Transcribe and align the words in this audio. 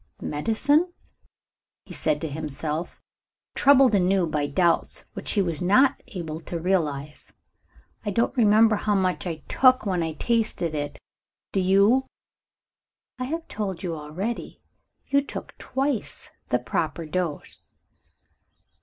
"Medicine?" 0.23 0.91
he 1.85 1.93
said 1.93 2.19
to 2.21 2.27
himself 2.27 2.99
troubled 3.53 3.93
anew 3.93 4.25
by 4.25 4.47
doubts 4.47 5.05
which 5.13 5.33
he 5.33 5.43
was 5.43 5.61
not 5.61 6.01
able 6.15 6.39
to 6.41 6.57
realize. 6.59 7.33
"I 8.03 8.09
don't 8.09 8.35
remember 8.35 8.77
how 8.77 8.95
much 8.95 9.27
I 9.27 9.43
took 9.47 9.85
when 9.85 10.01
I 10.01 10.13
tasted 10.13 10.73
it. 10.73 10.97
Do 11.51 11.59
you?" 11.59 12.07
"I 13.19 13.25
have 13.25 13.47
told 13.47 13.83
you 13.83 13.95
already. 13.95 14.63
You 15.05 15.21
took 15.21 15.55
twice 15.59 16.31
the 16.49 16.57
proper 16.57 17.05
dose." 17.05 17.63